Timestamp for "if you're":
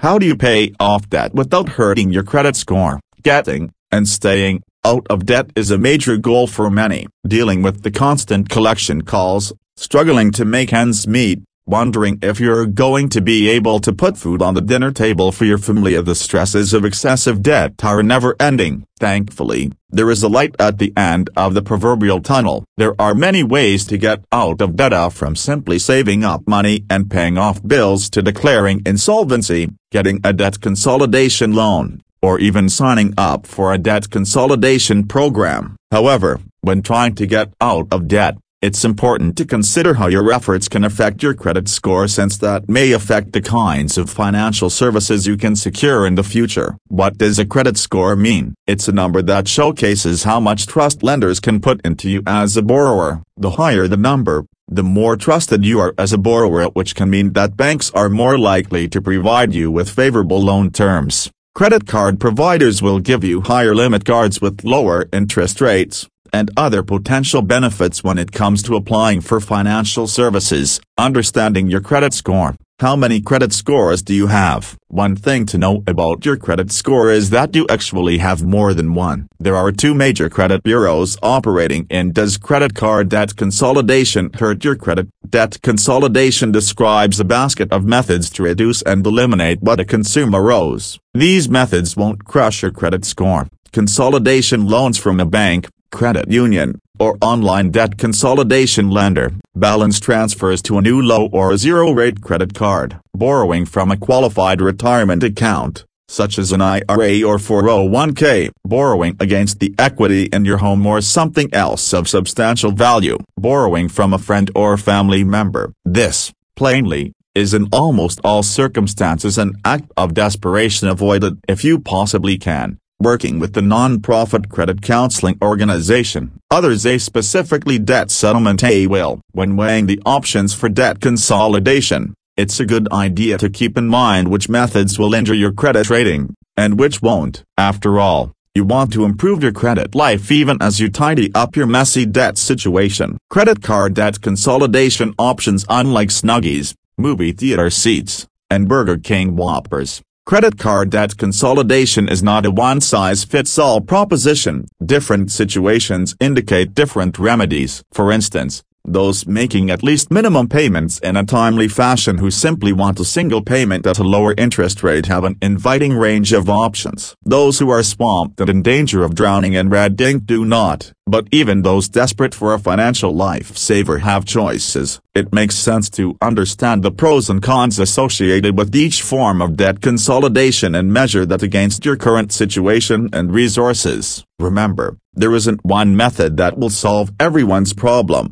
12.22-12.66